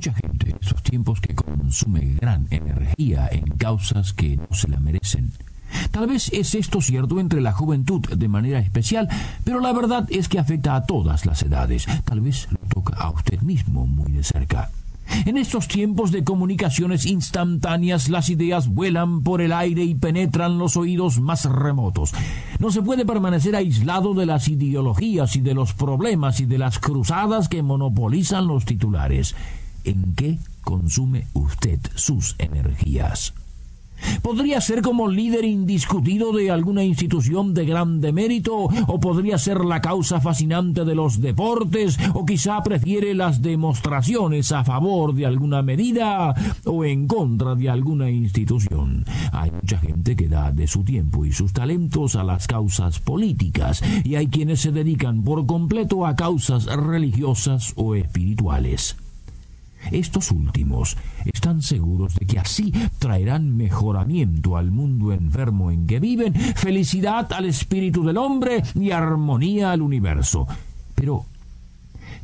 [0.00, 4.80] Mucha gente en estos tiempos que consume gran energía en causas que no se la
[4.80, 5.30] merecen.
[5.90, 9.10] Tal vez es esto cierto entre la juventud de manera especial,
[9.44, 11.84] pero la verdad es que afecta a todas las edades.
[12.06, 14.70] Tal vez lo toca a usted mismo muy de cerca.
[15.26, 20.78] En estos tiempos de comunicaciones instantáneas, las ideas vuelan por el aire y penetran los
[20.78, 22.14] oídos más remotos.
[22.58, 26.78] No se puede permanecer aislado de las ideologías y de los problemas y de las
[26.78, 29.34] cruzadas que monopolizan los titulares
[29.84, 33.34] en qué consume usted sus energías.
[34.22, 38.54] Podría ser como líder indiscutido de alguna institución de grande mérito,
[38.86, 44.64] o podría ser la causa fascinante de los deportes, o quizá prefiere las demostraciones a
[44.64, 49.04] favor de alguna medida o en contra de alguna institución.
[49.32, 53.82] Hay mucha gente que da de su tiempo y sus talentos a las causas políticas,
[54.04, 58.96] y hay quienes se dedican por completo a causas religiosas o espirituales.
[59.90, 66.34] Estos últimos están seguros de que así traerán mejoramiento al mundo enfermo en que viven,
[66.34, 70.46] felicidad al espíritu del hombre y armonía al universo.
[70.94, 71.24] Pero,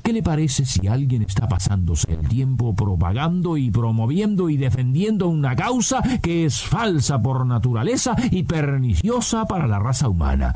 [0.03, 5.57] ¿qué le parece si alguien está pasándose el tiempo propagando y promoviendo y defendiendo una
[5.57, 10.55] causa que es falsa por naturaleza y perniciosa para la raza humana?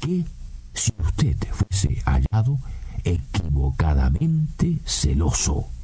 [0.00, 0.24] ¿Qué
[0.74, 2.58] si usted fuese hallado
[3.02, 5.75] equivocadamente celoso?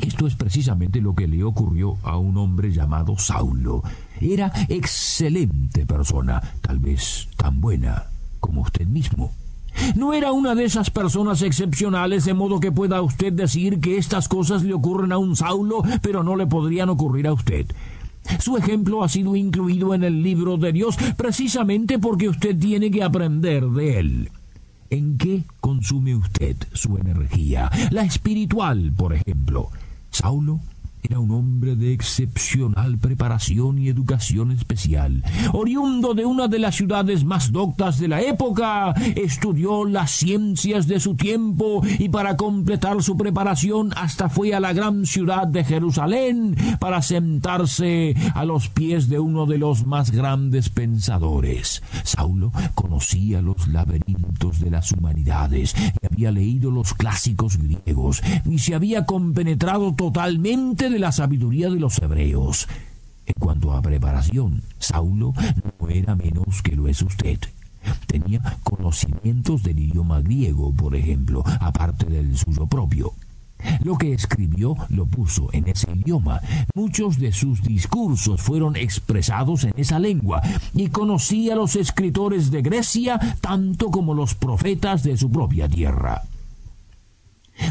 [0.00, 3.82] Esto es precisamente lo que le ocurrió a un hombre llamado Saulo.
[4.20, 8.06] Era excelente persona, tal vez tan buena
[8.40, 9.32] como usted mismo.
[9.94, 14.28] No era una de esas personas excepcionales de modo que pueda usted decir que estas
[14.28, 17.66] cosas le ocurren a un Saulo, pero no le podrían ocurrir a usted.
[18.38, 23.02] Su ejemplo ha sido incluido en el libro de Dios precisamente porque usted tiene que
[23.02, 24.30] aprender de él.
[24.90, 27.70] ¿En qué consume usted su energía?
[27.90, 29.70] La espiritual, por ejemplo.
[30.20, 30.60] Saulo
[31.02, 35.22] era un hombre de excepcional preparación y educación especial.
[35.52, 41.00] Oriundo de una de las ciudades más doctas de la época, estudió las ciencias de
[41.00, 46.56] su tiempo y para completar su preparación hasta fue a la gran ciudad de Jerusalén
[46.78, 51.82] para sentarse a los pies de uno de los más grandes pensadores.
[52.04, 58.74] Saulo conocía los laberintos de las humanidades y había leído los clásicos griegos y se
[58.74, 62.68] había compenetrado totalmente de la sabiduría de los hebreos.
[63.26, 65.32] En cuanto a preparación, Saulo
[65.80, 67.38] no era menos que lo es usted.
[68.06, 73.12] Tenía conocimientos del idioma griego, por ejemplo, aparte del suyo propio.
[73.82, 76.40] Lo que escribió lo puso en ese idioma.
[76.74, 80.42] Muchos de sus discursos fueron expresados en esa lengua
[80.74, 86.22] y conocía a los escritores de Grecia tanto como los profetas de su propia tierra.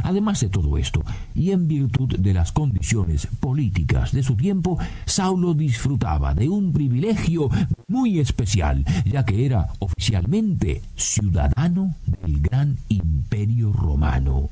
[0.09, 1.03] Además de todo esto,
[1.35, 7.51] y en virtud de las condiciones políticas de su tiempo, Saulo disfrutaba de un privilegio
[7.87, 11.93] muy especial, ya que era oficialmente ciudadano
[12.23, 14.49] del gran imperio romano.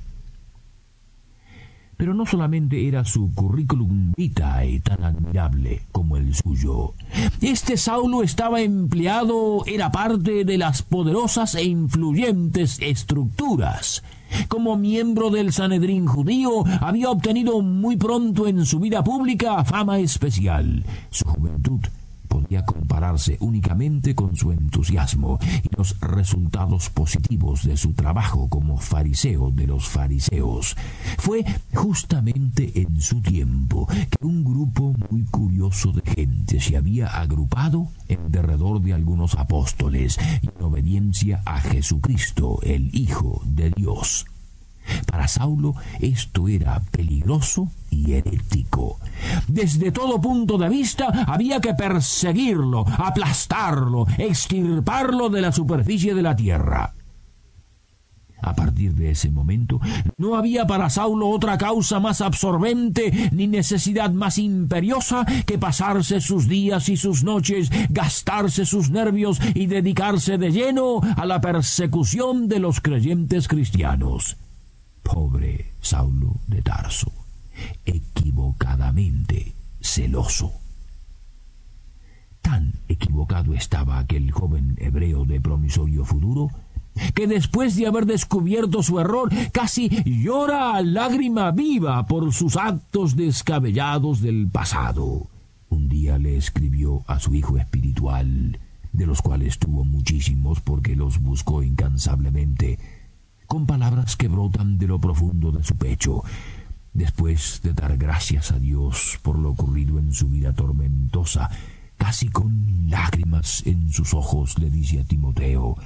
[1.97, 6.93] Pero no solamente era su currículum vitae tan admirable como el suyo.
[7.41, 14.03] Este Saulo estaba empleado, era parte de las poderosas e influyentes estructuras
[14.47, 20.83] como miembro del Sanedrín judío, había obtenido muy pronto en su vida pública fama especial.
[21.09, 21.81] Su juventud
[22.37, 29.49] podía compararse únicamente con su entusiasmo y los resultados positivos de su trabajo como fariseo
[29.49, 30.75] de los fariseos.
[31.17, 31.43] Fue
[31.73, 38.31] justamente en su tiempo que un grupo muy curioso de gente se había agrupado en
[38.31, 44.27] derredor de algunos apóstoles en obediencia a Jesucristo, el Hijo de Dios.
[45.05, 48.99] Para Saulo esto era peligroso y herético.
[49.47, 56.35] Desde todo punto de vista había que perseguirlo, aplastarlo, extirparlo de la superficie de la
[56.35, 56.93] tierra.
[58.41, 59.79] A partir de ese momento,
[60.17, 66.47] no había para Saulo otra causa más absorbente ni necesidad más imperiosa que pasarse sus
[66.47, 72.59] días y sus noches, gastarse sus nervios y dedicarse de lleno a la persecución de
[72.59, 74.37] los creyentes cristianos.
[75.07, 77.09] Pobre Saulo de Tarso.
[77.85, 80.51] equivocadamente celoso.
[82.41, 86.49] Tan equivocado estaba aquel joven hebreo de promisorio futuro
[87.15, 93.15] que después de haber descubierto su error casi llora a lágrima viva por sus actos
[93.15, 95.27] descabellados del pasado.
[95.69, 98.59] Un día le escribió a su hijo espiritual,
[98.91, 102.77] de los cuales tuvo muchísimos porque los buscó incansablemente,
[103.47, 106.23] con palabras que brotan de lo profundo de su pecho,
[106.93, 111.49] después de dar gracias a Dios por lo ocurrido en su vida tormentosa,
[111.95, 115.77] casi con lágrimas en sus ojos, le dice a Timoteo,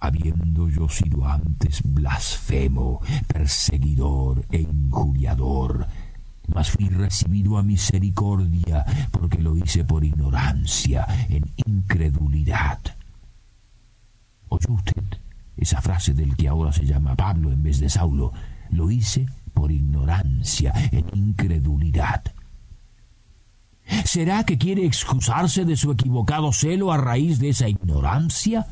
[0.00, 5.86] habiendo yo sido antes blasfemo, perseguidor e injuriador,
[6.48, 12.80] mas fui recibido a misericordia porque lo hice por ignorancia, en incredulidad.
[14.48, 15.04] ¿Oyó usted
[15.58, 18.32] esa frase del que ahora se llama Pablo en vez de Saulo?
[18.70, 22.22] Lo hice por ignorancia, en incredulidad.
[24.04, 28.66] ¿Será que quiere excusarse de su equivocado celo a raíz de esa ignorancia?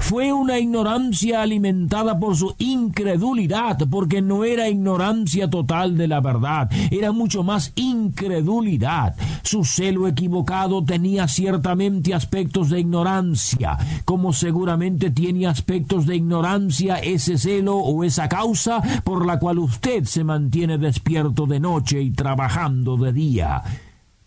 [0.00, 6.70] Fue una ignorancia alimentada por su incredulidad, porque no era ignorancia total de la verdad,
[6.90, 9.16] era mucho más incredulidad.
[9.42, 17.38] Su celo equivocado tenía ciertamente aspectos de ignorancia, como seguramente tiene aspectos de ignorancia ese
[17.38, 22.96] celo o esa causa por la cual usted se mantiene despierto de noche y trabajando
[22.96, 23.62] de día.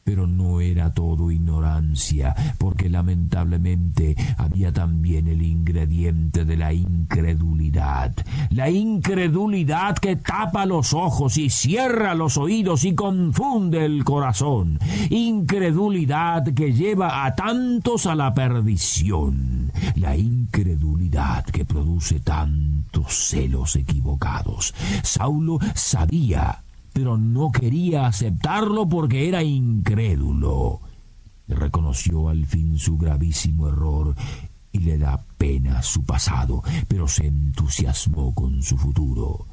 [0.07, 8.13] Pero no era todo ignorancia, porque lamentablemente había también el ingrediente de la incredulidad.
[8.51, 14.79] La incredulidad que tapa los ojos y cierra los oídos y confunde el corazón.
[15.09, 19.73] Incredulidad que lleva a tantos a la perdición.
[19.95, 24.73] La incredulidad que produce tantos celos equivocados.
[25.03, 26.63] Saulo sabía
[26.97, 30.81] pero no quería aceptarlo porque era incrédulo.
[31.47, 34.15] Reconoció al fin su gravísimo error
[34.71, 39.45] y le da pena su pasado, pero se entusiasmó con su futuro.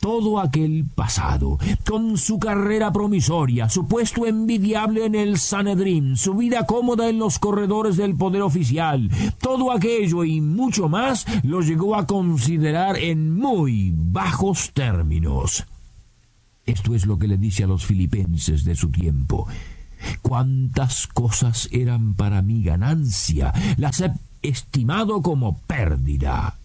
[0.00, 6.64] Todo aquel pasado, con su carrera promisoria, su puesto envidiable en el Sanedrín, su vida
[6.64, 12.06] cómoda en los corredores del poder oficial, todo aquello y mucho más lo llegó a
[12.06, 15.66] considerar en muy bajos términos.
[16.66, 19.46] Esto es lo que le dice a los filipenses de su tiempo.
[20.20, 26.58] Cuántas cosas eran para mí ganancia, las he estimado como pérdida.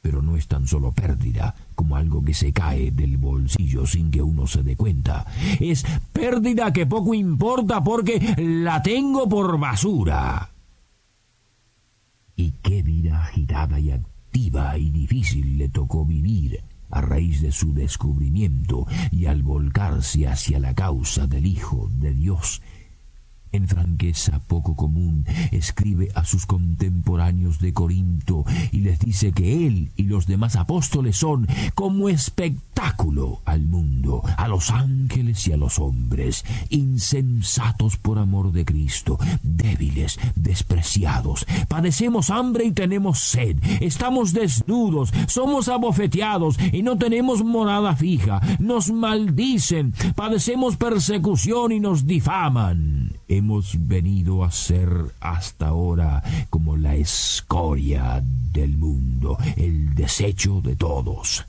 [0.00, 4.22] Pero no es tan solo pérdida como algo que se cae del bolsillo sin que
[4.22, 5.26] uno se dé cuenta.
[5.60, 10.50] Es pérdida que poco importa porque la tengo por basura.
[12.36, 16.60] Y qué vida agitada y activa y difícil le tocó vivir
[16.90, 22.62] a raíz de su descubrimiento y al volcarse hacia la causa del Hijo de Dios.
[23.52, 29.92] En franqueza poco común, escribe a sus contemporáneos de Corinto y les dice que él
[29.96, 32.08] y los demás apóstoles son como
[32.76, 39.18] espectáculo al mundo, a los ángeles y a los hombres, insensatos por amor de Cristo,
[39.42, 47.96] débiles, despreciados, padecemos hambre y tenemos sed, estamos desnudos, somos abofeteados y no tenemos morada
[47.96, 53.14] fija, nos maldicen, padecemos persecución y nos difaman.
[53.26, 54.90] Hemos venido a ser
[55.20, 61.46] hasta ahora como la escoria del mundo, el desecho de todos.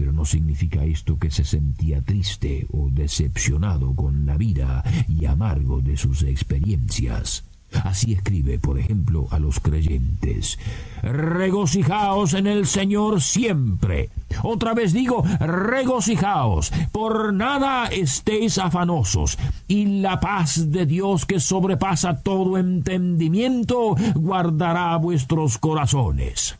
[0.00, 5.82] Pero no significa esto que se sentía triste o decepcionado con la vida y amargo
[5.82, 7.44] de sus experiencias.
[7.84, 10.58] Así escribe, por ejemplo, a los creyentes,
[11.02, 14.08] regocijaos en el Señor siempre.
[14.42, 19.36] Otra vez digo, regocijaos, por nada estéis afanosos,
[19.68, 26.56] y la paz de Dios que sobrepasa todo entendimiento guardará vuestros corazones.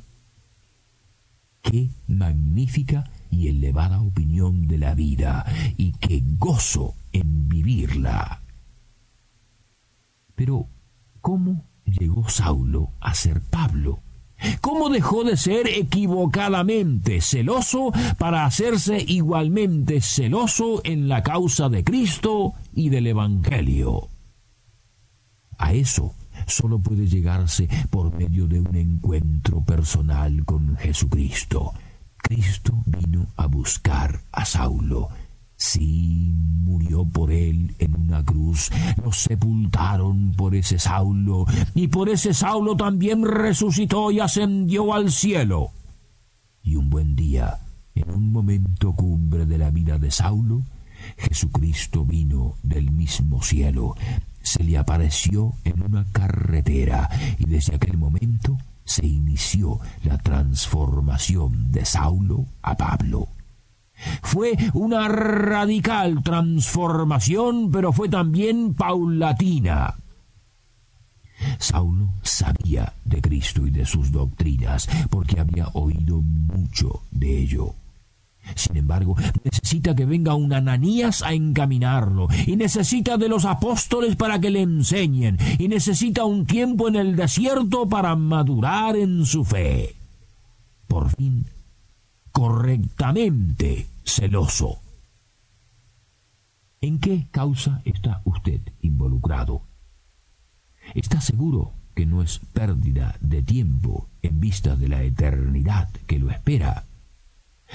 [1.63, 5.47] Qué magnífica y elevada opinión de la vida,
[5.77, 8.43] y qué gozo en vivirla.
[10.35, 10.69] Pero
[11.21, 14.01] ¿Cómo llegó Saulo a ser Pablo?
[14.63, 22.55] ¿Cómo dejó de ser equivocadamente celoso para hacerse igualmente celoso en la causa de Cristo
[22.73, 24.09] y del Evangelio?
[25.59, 26.15] A eso
[26.47, 31.75] solo puede llegarse por medio de un encuentro personal con Jesucristo.
[32.23, 35.09] Cristo vino a buscar a Saulo
[35.63, 36.33] Sí,
[36.65, 38.71] murió por él en una cruz.
[39.05, 45.73] Lo sepultaron por ese Saulo, y por ese Saulo también resucitó y ascendió al cielo.
[46.63, 47.59] Y un buen día,
[47.95, 50.63] en un momento cumbre de la vida de Saulo,
[51.19, 53.97] Jesucristo vino del mismo cielo,
[54.41, 58.57] se le apareció en una carretera y desde aquel momento
[58.91, 63.29] se inició la transformación de Saulo a Pablo.
[64.21, 69.95] Fue una radical transformación, pero fue también paulatina.
[71.61, 77.77] Saulo sabía de Cristo y de sus doctrinas, porque había oído mucho de ello.
[78.55, 84.41] Sin embargo, necesita que venga un Ananías a encaminarlo, y necesita de los apóstoles para
[84.41, 89.95] que le enseñen, y necesita un tiempo en el desierto para madurar en su fe.
[90.89, 91.47] Por fin,
[92.33, 94.81] correctamente celoso.
[96.81, 99.63] ¿En qué causa está usted involucrado?
[100.95, 106.31] ¿Está seguro que no es pérdida de tiempo en vista de la eternidad que lo
[106.31, 106.87] espera?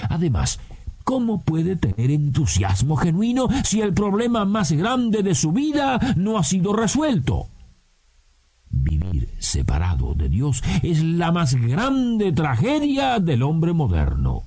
[0.08, 0.60] Además,
[1.04, 6.44] ¿cómo puede tener entusiasmo genuino si el problema más grande de su vida no ha
[6.44, 7.48] sido resuelto?
[8.68, 14.42] Vivir separado de Dios es la más grande tragedia del hombre moderno.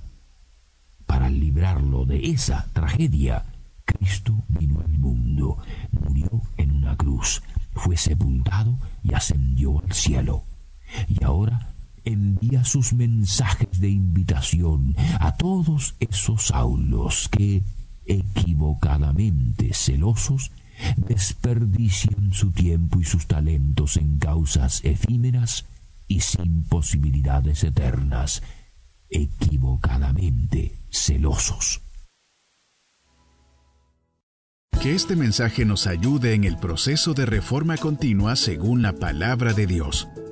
[1.06, 3.44] Para librarlo de esa tragedia,
[3.84, 5.58] Cristo vino al mundo,
[5.90, 7.42] murió en una cruz,
[7.74, 10.44] fue sepultado y ascendió al cielo.
[11.08, 11.74] Y ahora
[12.12, 17.62] envía sus mensajes de invitación a todos esos Saulos que,
[18.06, 20.50] equivocadamente celosos,
[20.96, 25.66] desperdician su tiempo y sus talentos en causas efímeras
[26.08, 28.42] y sin posibilidades eternas,
[29.10, 31.82] equivocadamente celosos.
[34.82, 39.66] Que este mensaje nos ayude en el proceso de reforma continua según la palabra de
[39.66, 40.08] Dios.